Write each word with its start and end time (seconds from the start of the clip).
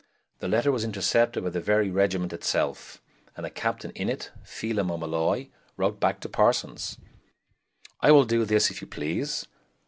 The 0.39 0.47
letter 0.47 0.71
was 0.71 0.83
intercepted 0.83 1.43
by 1.43 1.51
the 1.51 1.59
very 1.61 1.91
regiment 1.91 2.33
itself, 2.33 3.03
and 3.37 3.45
a 3.45 3.51
captain 3.51 3.91
in 3.91 4.09
it, 4.09 4.31
Felim 4.43 4.89
O'Molloy, 4.89 5.49
wrote 5.77 5.99
back 5.99 6.19
to 6.21 6.27
Parsons: 6.27 6.97
"I 7.99 8.09
will 8.09 8.25
doe 8.25 8.43
this, 8.43 8.71
if 8.71 8.81
you 8.81 8.87
please. 8.87 9.45